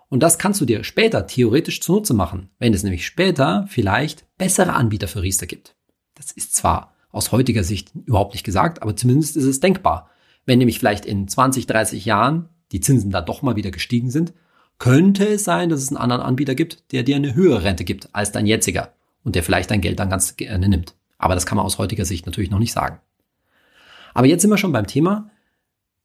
[0.10, 4.74] Und das kannst du dir später theoretisch zunutze machen, wenn es nämlich später vielleicht bessere
[4.74, 5.76] Anbieter für Riester gibt.
[6.14, 10.10] Das ist zwar aus heutiger Sicht überhaupt nicht gesagt, aber zumindest ist es denkbar.
[10.46, 14.34] Wenn nämlich vielleicht in 20, 30 Jahren die Zinsen da doch mal wieder gestiegen sind,
[14.78, 18.10] könnte es sein, dass es einen anderen Anbieter gibt, der dir eine höhere Rente gibt
[18.14, 20.96] als dein jetziger und der vielleicht dein Geld dann ganz gerne nimmt.
[21.18, 23.00] Aber das kann man aus heutiger Sicht natürlich noch nicht sagen.
[24.14, 25.30] Aber jetzt sind wir schon beim Thema,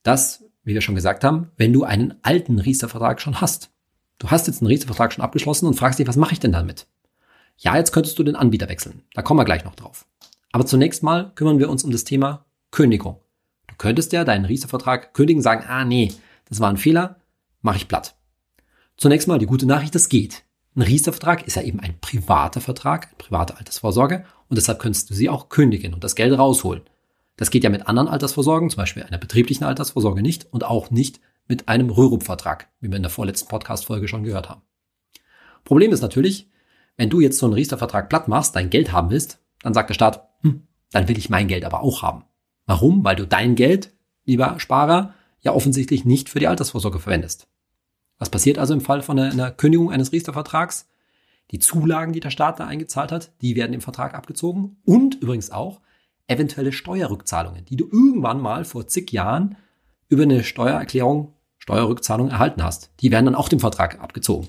[0.03, 3.71] dass, wie wir schon gesagt haben, wenn du einen alten Riester-Vertrag schon hast.
[4.19, 6.87] Du hast jetzt einen Riester-Vertrag schon abgeschlossen und fragst dich, was mache ich denn damit?
[7.57, 9.03] Ja, jetzt könntest du den Anbieter wechseln.
[9.15, 10.07] Da kommen wir gleich noch drauf.
[10.53, 13.21] Aber zunächst mal kümmern wir uns um das Thema Kündigung.
[13.69, 16.13] Du könntest ja deinen Riester-Vertrag kündigen, sagen, ah nee,
[16.49, 17.21] das war ein Fehler,
[17.63, 18.17] mache ich platt.
[18.97, 20.43] Zunächst mal die gute Nachricht, das geht.
[20.75, 25.15] Ein Riester-Vertrag ist ja eben ein privater Vertrag, eine private Altersvorsorge und deshalb könntest du
[25.15, 26.83] sie auch kündigen und das Geld rausholen.
[27.37, 31.21] Das geht ja mit anderen Altersvorsorgen, zum Beispiel einer betrieblichen Altersvorsorge nicht und auch nicht
[31.49, 34.61] mit einem Rürup-Vertrag, wie wir in der vorletzten Podcast-Folge schon gehört haben.
[35.65, 36.51] Problem ist natürlich,
[36.97, 39.95] wenn du jetzt so einen Riester-Vertrag platt machst, dein Geld haben willst, dann sagt der
[39.95, 42.25] Staat, hm, dann will ich mein Geld aber auch haben.
[42.67, 43.05] Warum?
[43.05, 43.93] Weil du dein Geld,
[44.25, 47.49] lieber Sparer, ja offensichtlich nicht für die Altersvorsorge verwendest.
[48.19, 50.89] Was passiert also im Fall von einer, einer Kündigung eines Riester-Vertrags?
[51.51, 55.51] Die Zulagen, die der Staat da eingezahlt hat, die werden im Vertrag abgezogen und übrigens
[55.51, 55.81] auch
[56.29, 59.57] eventuelle Steuerrückzahlungen, die du irgendwann mal vor zig Jahren
[60.09, 62.91] über eine Steuererklärung, Steuerrückzahlung erhalten hast.
[63.01, 64.49] Die werden dann auch dem Vertrag abgezogen.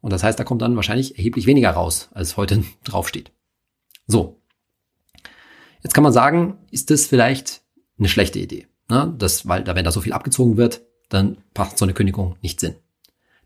[0.00, 3.32] Und das heißt, da kommt dann wahrscheinlich erheblich weniger raus, als heute draufsteht.
[4.06, 4.40] So.
[5.82, 7.62] Jetzt kann man sagen, ist das vielleicht
[7.98, 8.66] eine schlechte Idee?
[8.88, 9.14] Ne?
[9.18, 12.60] Das, weil da, wenn da so viel abgezogen wird, dann macht so eine Kündigung nicht
[12.60, 12.76] Sinn.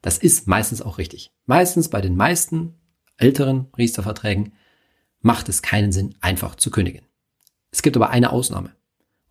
[0.02, 1.32] Das ist meistens auch richtig.
[1.46, 2.74] Meistens bei den meisten
[3.16, 4.52] älteren Riester-Verträgen
[5.20, 7.06] macht es keinen Sinn, einfach zu kündigen.
[7.70, 8.72] Es gibt aber eine Ausnahme.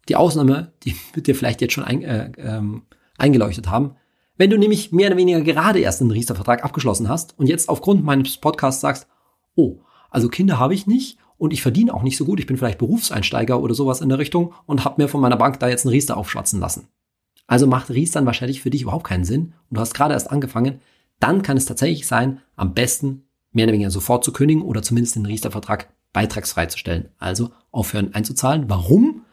[0.09, 2.83] Die Ausnahme, die wird dir vielleicht jetzt schon ein, äh, ähm,
[3.17, 3.95] eingeleuchtet haben.
[4.35, 8.03] Wenn du nämlich mehr oder weniger gerade erst einen Riester-Vertrag abgeschlossen hast und jetzt aufgrund
[8.03, 9.07] meines Podcasts sagst,
[9.55, 12.57] oh, also Kinder habe ich nicht und ich verdiene auch nicht so gut, ich bin
[12.57, 15.85] vielleicht Berufseinsteiger oder sowas in der Richtung und habe mir von meiner Bank da jetzt
[15.85, 16.87] einen Riester aufschwatzen lassen.
[17.45, 20.31] Also macht Ries dann wahrscheinlich für dich überhaupt keinen Sinn und du hast gerade erst
[20.31, 20.79] angefangen,
[21.19, 23.22] dann kann es tatsächlich sein, am besten
[23.53, 27.09] mehr oder weniger sofort zu kündigen oder zumindest den Riester-Vertrag beitragsfrei zu stellen.
[27.17, 28.65] Also aufhören einzuzahlen.
[28.69, 29.25] Warum?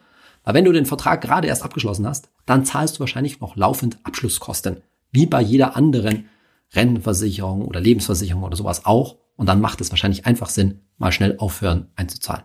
[0.44, 3.98] Weil wenn du den Vertrag gerade erst abgeschlossen hast, dann zahlst du wahrscheinlich noch laufend
[4.04, 4.82] Abschlusskosten.
[5.12, 6.28] Wie bei jeder anderen
[6.72, 9.16] Rennversicherung oder Lebensversicherung oder sowas auch.
[9.36, 12.44] Und dann macht es wahrscheinlich einfach Sinn, mal schnell aufhören einzuzahlen.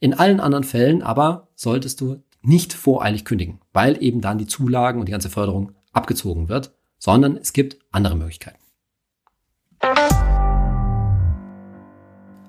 [0.00, 5.00] In allen anderen Fällen aber solltest du nicht voreilig kündigen, weil eben dann die Zulagen
[5.00, 8.58] und die ganze Förderung abgezogen wird, sondern es gibt andere Möglichkeiten.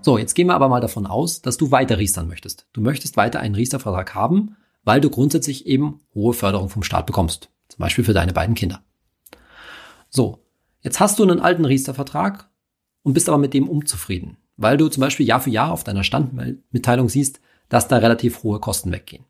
[0.10, 2.66] So, jetzt gehen wir aber mal davon aus, dass du weiter riestern möchtest.
[2.74, 7.52] Du möchtest weiter einen Riester-Vertrag haben, weil du grundsätzlich eben hohe Förderung vom Staat bekommst.
[7.68, 8.82] Zum Beispiel für deine beiden Kinder.
[10.10, 10.44] So,
[10.82, 12.50] jetzt hast du einen alten Riester-Vertrag
[13.04, 16.04] und bist aber mit dem unzufrieden, weil du zum Beispiel Jahr für Jahr auf deiner
[16.04, 19.26] Standmitteilung siehst, dass da relativ hohe Kosten weggehen.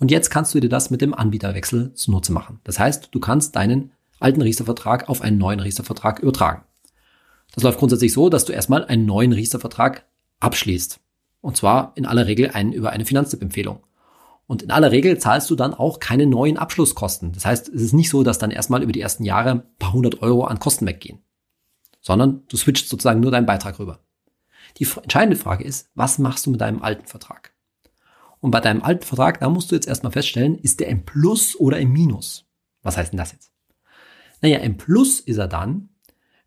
[0.00, 2.58] Und jetzt kannst du dir das mit dem Anbieterwechsel zunutze machen.
[2.64, 6.64] Das heißt, du kannst deinen alten Riester-Vertrag auf einen neuen Riester-Vertrag übertragen.
[7.54, 10.04] Das läuft grundsätzlich so, dass du erstmal einen neuen Riester-Vertrag
[10.40, 11.00] abschließt.
[11.40, 13.80] Und zwar in aller Regel einen über eine Finanztipp-Empfehlung.
[14.46, 17.32] Und in aller Regel zahlst du dann auch keine neuen Abschlusskosten.
[17.32, 19.92] Das heißt, es ist nicht so, dass dann erstmal über die ersten Jahre ein paar
[19.92, 21.22] hundert Euro an Kosten weggehen.
[22.00, 24.00] Sondern du switchst sozusagen nur deinen Beitrag rüber.
[24.78, 27.52] Die entscheidende Frage ist, was machst du mit deinem alten Vertrag?
[28.40, 31.56] Und bei deinem alten Vertrag, da musst du jetzt erstmal feststellen, ist der im Plus
[31.56, 32.44] oder im Minus?
[32.82, 33.50] Was heißt denn das jetzt?
[34.42, 35.88] Naja, im Plus ist er dann,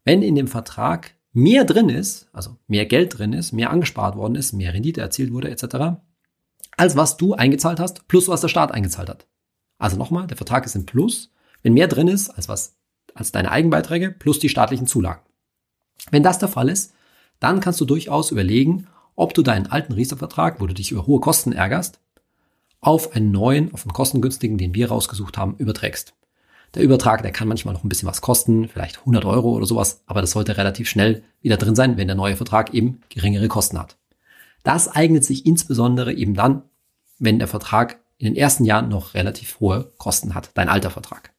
[0.06, 4.36] wenn in dem Vertrag mehr drin ist, also mehr Geld drin ist, mehr angespart worden
[4.36, 6.00] ist, mehr Rendite erzielt wurde etc.,
[6.78, 9.28] als was du eingezahlt hast, plus was der Staat eingezahlt hat.
[9.78, 12.78] Also nochmal, der Vertrag ist im Plus, wenn mehr drin ist, als was,
[13.13, 15.22] als deine Eigenbeiträge, plus die staatlichen Zulagen.
[16.12, 16.94] Wenn das der Fall ist,
[17.39, 21.20] dann kannst du durchaus überlegen, ob du deinen alten Riester-Vertrag, wo du dich über hohe
[21.20, 22.00] Kosten ärgerst,
[22.82, 26.13] auf einen neuen, auf einen kostengünstigen, den wir rausgesucht haben, überträgst.
[26.75, 30.03] Der Übertrag, der kann manchmal noch ein bisschen was kosten, vielleicht 100 Euro oder sowas,
[30.05, 33.79] aber das sollte relativ schnell wieder drin sein, wenn der neue Vertrag eben geringere Kosten
[33.79, 33.97] hat.
[34.63, 36.63] Das eignet sich insbesondere eben dann,
[37.17, 41.32] wenn der Vertrag in den ersten Jahren noch relativ hohe Kosten hat, dein alter Vertrag.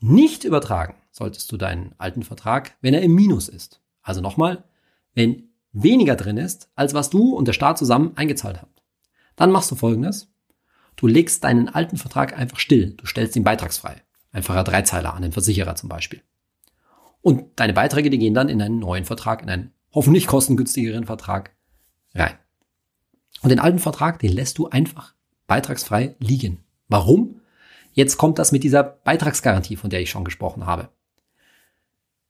[0.00, 3.80] Nicht übertragen solltest du deinen alten Vertrag, wenn er im Minus ist.
[4.02, 4.64] Also nochmal,
[5.14, 8.82] wenn weniger drin ist, als was du und der Staat zusammen eingezahlt habt.
[9.36, 10.28] Dann machst du folgendes.
[10.96, 12.94] Du legst deinen alten Vertrag einfach still.
[12.96, 14.02] Du stellst ihn beitragsfrei.
[14.32, 16.22] Einfacher Dreizeiler an den Versicherer zum Beispiel.
[17.20, 21.52] Und deine Beiträge, die gehen dann in einen neuen Vertrag, in einen hoffentlich kostengünstigeren Vertrag
[22.14, 22.34] rein.
[23.42, 25.14] Und den alten Vertrag, den lässt du einfach
[25.46, 26.64] beitragsfrei liegen.
[26.88, 27.40] Warum?
[27.92, 30.88] Jetzt kommt das mit dieser Beitragsgarantie, von der ich schon gesprochen habe.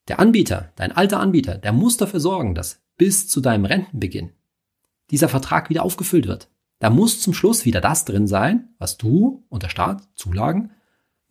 [0.09, 4.33] Der Anbieter, dein alter Anbieter, der muss dafür sorgen, dass bis zu deinem Rentenbeginn
[5.11, 6.49] dieser Vertrag wieder aufgefüllt wird.
[6.85, 10.73] Da muss zum Schluss wieder das drin sein, was du und der Staat, Zulagen,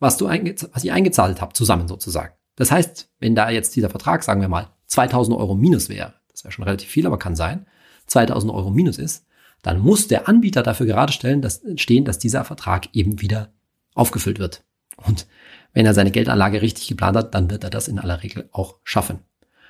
[0.00, 2.34] was du was ihr eingezahlt habt, zusammen sozusagen.
[2.56, 6.42] Das heißt, wenn da jetzt dieser Vertrag, sagen wir mal, 2000 Euro minus wäre, das
[6.42, 7.66] wäre schon relativ viel, aber kann sein,
[8.08, 9.26] 2000 Euro minus ist,
[9.62, 13.52] dann muss der Anbieter dafür gerade stellen, dass, stehen, dass dieser Vertrag eben wieder
[13.94, 14.64] aufgefüllt wird.
[15.06, 15.28] Und
[15.72, 18.78] wenn er seine Geldanlage richtig geplant hat, dann wird er das in aller Regel auch
[18.82, 19.20] schaffen.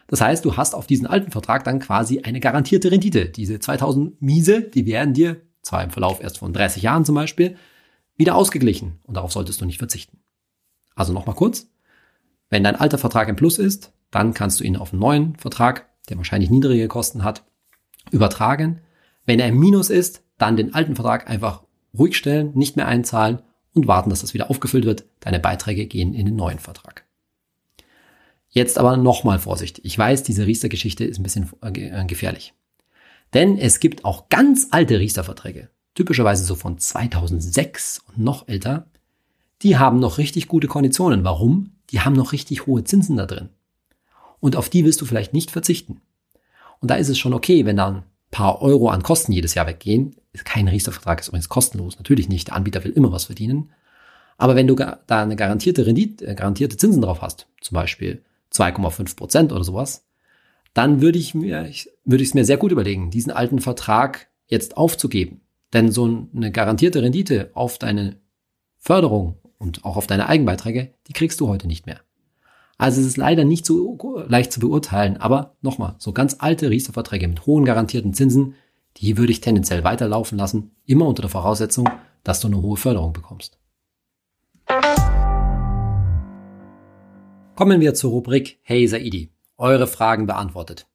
[0.06, 3.26] Das heißt, du hast auf diesen alten Vertrag dann quasi eine garantierte Rendite.
[3.26, 7.56] Diese 2000 Miese, die werden dir zwar im Verlauf erst von 30 Jahren zum Beispiel,
[8.16, 10.20] wieder ausgeglichen und darauf solltest du nicht verzichten.
[10.94, 11.66] Also nochmal kurz.
[12.48, 15.88] Wenn dein alter Vertrag im Plus ist, dann kannst du ihn auf einen neuen Vertrag,
[16.08, 17.44] der wahrscheinlich niedrige Kosten hat,
[18.12, 18.80] übertragen.
[19.26, 21.64] Wenn er im Minus ist, dann den alten Vertrag einfach
[21.98, 25.04] ruhig stellen, nicht mehr einzahlen und warten, dass das wieder aufgefüllt wird.
[25.20, 27.04] Deine Beiträge gehen in den neuen Vertrag.
[28.48, 29.80] Jetzt aber nochmal Vorsicht.
[29.82, 32.54] Ich weiß, diese Riester-Geschichte ist ein bisschen äh, gefährlich.
[33.34, 38.86] Denn es gibt auch ganz alte Riester-Verträge, typischerweise so von 2006 und noch älter,
[39.62, 41.24] die haben noch richtig gute Konditionen.
[41.24, 41.72] Warum?
[41.90, 43.48] Die haben noch richtig hohe Zinsen da drin.
[44.40, 46.00] Und auf die willst du vielleicht nicht verzichten.
[46.80, 49.66] Und da ist es schon okay, wenn da ein paar Euro an Kosten jedes Jahr
[49.66, 50.16] weggehen.
[50.44, 52.48] Kein Riester-Vertrag ist übrigens kostenlos, natürlich nicht.
[52.48, 53.72] Der Anbieter will immer was verdienen.
[54.36, 59.16] Aber wenn du da eine garantierte Rendite, äh, garantierte Zinsen drauf hast, zum Beispiel 2,5
[59.16, 60.03] Prozent oder sowas,
[60.74, 61.70] dann würde ich mir,
[62.04, 65.40] würde ich es mir sehr gut überlegen, diesen alten Vertrag jetzt aufzugeben.
[65.72, 68.16] Denn so eine garantierte Rendite auf deine
[68.76, 72.00] Förderung und auch auf deine Eigenbeiträge, die kriegst du heute nicht mehr.
[72.76, 73.96] Also es ist leider nicht so
[74.28, 78.54] leicht zu beurteilen, aber nochmal, so ganz alte Riester-Verträge mit hohen garantierten Zinsen,
[78.96, 81.88] die würde ich tendenziell weiterlaufen lassen, immer unter der Voraussetzung,
[82.24, 83.58] dass du eine hohe Förderung bekommst.
[87.54, 90.86] Kommen wir zur Rubrik Hey Saidi eure Fragen beantwortet.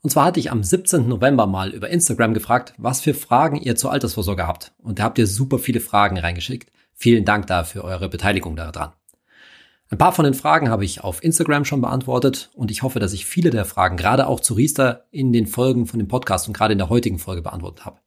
[0.00, 1.08] Und zwar hatte ich am 17.
[1.08, 4.72] November mal über Instagram gefragt, was für Fragen ihr zur Altersvorsorge habt.
[4.78, 6.70] Und da habt ihr super viele Fragen reingeschickt.
[6.94, 8.92] Vielen Dank dafür eure Beteiligung daran.
[9.90, 13.14] Ein paar von den Fragen habe ich auf Instagram schon beantwortet und ich hoffe, dass
[13.14, 16.54] ich viele der Fragen gerade auch zu Riester in den Folgen von dem Podcast und
[16.54, 17.98] gerade in der heutigen Folge beantwortet habe.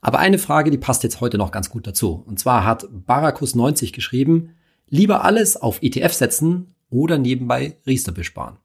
[0.00, 2.22] Aber eine Frage, die passt jetzt heute noch ganz gut dazu.
[2.24, 4.54] Und zwar hat Barakus90 geschrieben,
[4.86, 8.58] lieber alles auf ETF setzen oder nebenbei Riester besparen.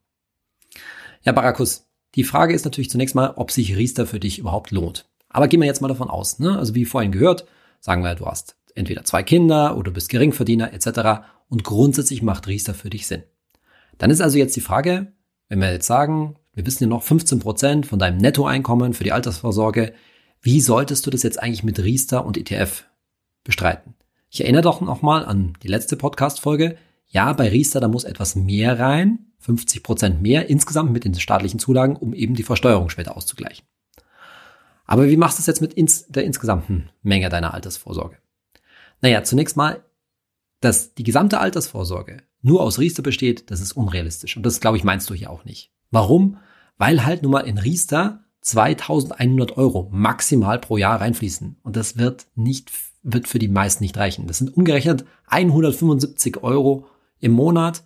[1.24, 5.06] Ja, Barakus, die Frage ist natürlich zunächst mal, ob sich Riester für dich überhaupt lohnt.
[5.30, 6.58] Aber gehen wir jetzt mal davon aus, ne?
[6.58, 7.46] also wie vorhin gehört,
[7.80, 11.24] sagen wir, du hast entweder zwei Kinder oder du bist Geringverdiener etc.
[11.48, 13.22] und grundsätzlich macht Riester für dich Sinn.
[13.96, 15.12] Dann ist also jetzt die Frage,
[15.48, 19.12] wenn wir jetzt sagen, wir wissen ja noch 15 Prozent von deinem Nettoeinkommen für die
[19.12, 19.94] Altersvorsorge,
[20.42, 22.84] wie solltest du das jetzt eigentlich mit Riester und ETF
[23.44, 23.94] bestreiten?
[24.28, 26.76] Ich erinnere doch nochmal an die letzte Podcast-Folge.
[27.06, 31.58] Ja, bei Riester, da muss etwas mehr rein, 50 Prozent mehr insgesamt mit den staatlichen
[31.58, 33.66] Zulagen, um eben die Versteuerung später auszugleichen.
[34.86, 38.16] Aber wie machst du es jetzt mit ins, der insgesamten Menge deiner Altersvorsorge?
[39.02, 39.84] Naja, zunächst mal,
[40.60, 44.36] dass die gesamte Altersvorsorge nur aus Riester besteht, das ist unrealistisch.
[44.36, 45.72] Und das, glaube ich, meinst du hier auch nicht.
[45.90, 46.38] Warum?
[46.78, 51.56] Weil halt nun mal in Riester 2100 Euro maximal pro Jahr reinfließen.
[51.62, 52.70] Und das wird nicht,
[53.02, 54.26] wird für die meisten nicht reichen.
[54.26, 56.86] Das sind umgerechnet 175 Euro
[57.20, 57.82] im Monat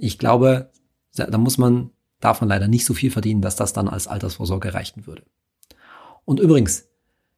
[0.00, 0.70] ich glaube,
[1.14, 4.72] da muss man, darf man leider nicht so viel verdienen, dass das dann als Altersvorsorge
[4.72, 5.24] reichen würde.
[6.24, 6.88] Und übrigens,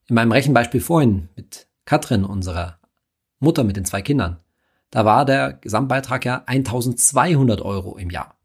[0.09, 2.79] in meinem Rechenbeispiel vorhin mit Katrin, unserer
[3.41, 4.39] Mutter mit den zwei Kindern,
[4.91, 8.37] da war der Gesamtbeitrag ja 1200 Euro im Jahr.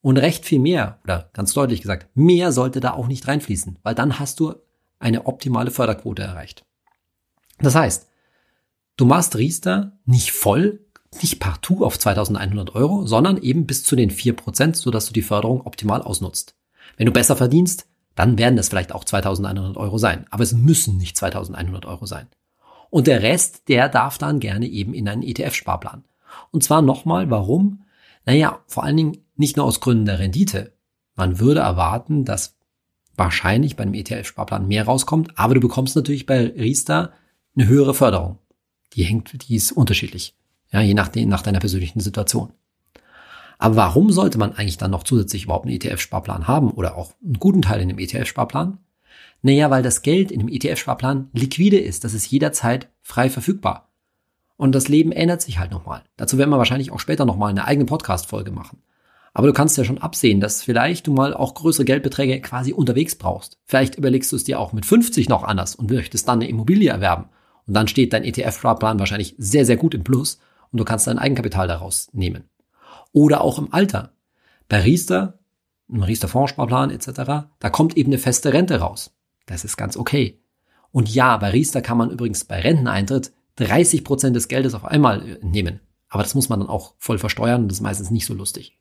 [0.00, 3.94] Und recht viel mehr, oder ganz deutlich gesagt, mehr sollte da auch nicht reinfließen, weil
[3.94, 4.54] dann hast du
[4.98, 6.64] eine optimale Förderquote erreicht.
[7.58, 8.08] Das heißt,
[8.96, 10.84] du machst Riester nicht voll,
[11.22, 15.62] nicht partout auf 2100 Euro, sondern eben bis zu den 4%, sodass du die Förderung
[15.66, 16.54] optimal ausnutzt.
[16.96, 20.26] Wenn du besser verdienst, dann werden es vielleicht auch 2100 Euro sein.
[20.30, 22.28] Aber es müssen nicht 2100 Euro sein.
[22.90, 26.04] Und der Rest, der darf dann gerne eben in einen ETF-Sparplan.
[26.52, 27.84] Und zwar nochmal, warum?
[28.24, 30.72] Naja, vor allen Dingen nicht nur aus Gründen der Rendite.
[31.16, 32.56] Man würde erwarten, dass
[33.16, 37.12] wahrscheinlich bei einem ETF-Sparplan mehr rauskommt, aber du bekommst natürlich bei Riester
[37.56, 38.38] eine höhere Förderung.
[38.94, 40.34] Die hängt, die ist unterschiedlich.
[40.72, 42.52] Ja, je nachdem, nach deiner persönlichen Situation.
[43.58, 47.38] Aber warum sollte man eigentlich dann noch zusätzlich überhaupt einen ETF-Sparplan haben oder auch einen
[47.38, 48.78] guten Teil in dem ETF-Sparplan?
[49.42, 52.04] Naja, weil das Geld in dem ETF-Sparplan liquide ist.
[52.04, 53.90] Das ist jederzeit frei verfügbar.
[54.56, 56.02] Und das Leben ändert sich halt nochmal.
[56.16, 58.82] Dazu werden wir wahrscheinlich auch später nochmal eine eigene Podcast-Folge machen.
[59.32, 63.16] Aber du kannst ja schon absehen, dass vielleicht du mal auch größere Geldbeträge quasi unterwegs
[63.16, 63.58] brauchst.
[63.64, 66.90] Vielleicht überlegst du es dir auch mit 50 noch anders und möchtest dann eine Immobilie
[66.90, 67.26] erwerben.
[67.66, 70.38] Und dann steht dein ETF-Sparplan wahrscheinlich sehr, sehr gut im Plus
[70.74, 72.48] und du kannst dein Eigenkapital daraus nehmen.
[73.12, 74.10] Oder auch im Alter.
[74.68, 75.38] Bei Riester,
[75.88, 79.14] im Riester-Fondssparplan etc., da kommt eben eine feste Rente raus.
[79.46, 80.40] Das ist ganz okay.
[80.90, 85.22] Und ja, bei Riester kann man übrigens bei Renteneintritt 30 Prozent des Geldes auf einmal
[85.22, 85.78] äh, nehmen.
[86.08, 88.76] Aber das muss man dann auch voll versteuern und das ist meistens nicht so lustig.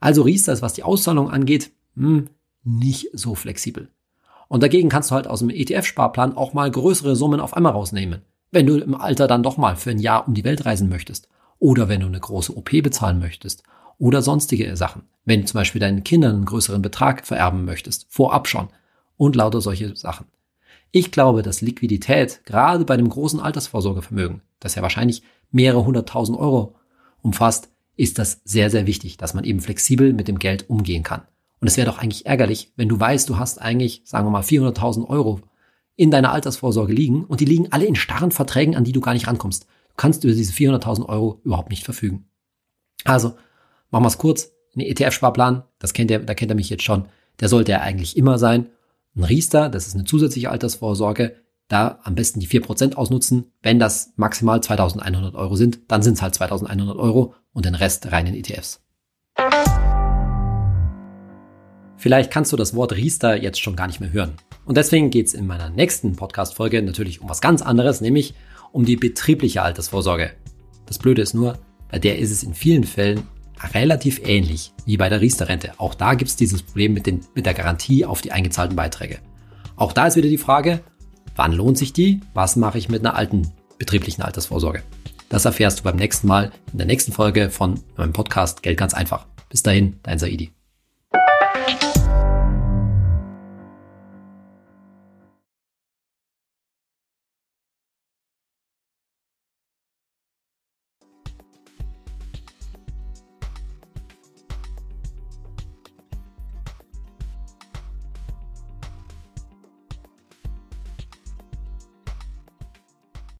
[0.00, 2.30] Also Riester ist, was die Auszahlung angeht, hm,
[2.64, 3.90] nicht so flexibel.
[4.48, 8.22] Und dagegen kannst du halt aus dem ETF-Sparplan auch mal größere Summen auf einmal rausnehmen.
[8.50, 11.28] Wenn du im Alter dann doch mal für ein Jahr um die Welt reisen möchtest.
[11.58, 13.62] Oder wenn du eine große OP bezahlen möchtest.
[13.98, 15.02] Oder sonstige Sachen.
[15.24, 18.06] Wenn du zum Beispiel deinen Kindern einen größeren Betrag vererben möchtest.
[18.08, 18.68] Vorab schon.
[19.16, 20.26] Und lauter solche Sachen.
[20.90, 26.76] Ich glaube, dass Liquidität gerade bei dem großen Altersvorsorgevermögen, das ja wahrscheinlich mehrere hunderttausend Euro
[27.20, 31.22] umfasst, ist das sehr, sehr wichtig, dass man eben flexibel mit dem Geld umgehen kann.
[31.60, 34.42] Und es wäre doch eigentlich ärgerlich, wenn du weißt, du hast eigentlich, sagen wir mal,
[34.42, 35.40] 400.000 Euro
[35.98, 39.14] in deiner Altersvorsorge liegen und die liegen alle in starren Verträgen, an die du gar
[39.14, 39.64] nicht rankommst.
[39.64, 42.26] Du kannst über diese 400.000 Euro überhaupt nicht verfügen.
[43.04, 43.34] Also,
[43.90, 44.52] machen wir es kurz.
[44.76, 47.06] Ein ETF-Sparplan, das kennt er, da kennt er mich jetzt schon,
[47.40, 48.68] der sollte ja eigentlich immer sein.
[49.16, 51.34] Ein Riester, das ist eine zusätzliche Altersvorsorge,
[51.66, 53.52] da am besten die 4% ausnutzen.
[53.60, 58.12] Wenn das maximal 2100 Euro sind, dann sind es halt 2100 Euro und den Rest
[58.12, 58.80] rein in ETFs.
[61.98, 64.34] Vielleicht kannst du das Wort Riester jetzt schon gar nicht mehr hören.
[64.64, 68.34] Und deswegen geht es in meiner nächsten Podcast-Folge natürlich um was ganz anderes, nämlich
[68.72, 70.30] um die betriebliche Altersvorsorge.
[70.86, 71.58] Das Blöde ist nur,
[71.90, 73.26] bei der ist es in vielen Fällen
[73.74, 75.72] relativ ähnlich wie bei der Riester-Rente.
[75.78, 79.18] Auch da gibt es dieses Problem mit, den, mit der Garantie auf die eingezahlten Beiträge.
[79.74, 80.80] Auch da ist wieder die Frage,
[81.34, 82.20] wann lohnt sich die?
[82.32, 84.82] Was mache ich mit einer alten betrieblichen Altersvorsorge?
[85.28, 88.94] Das erfährst du beim nächsten Mal in der nächsten Folge von meinem Podcast Geld ganz
[88.94, 89.26] einfach.
[89.48, 90.57] Bis dahin, dein Saidi.